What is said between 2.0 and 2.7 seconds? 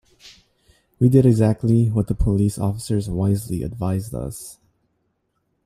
the police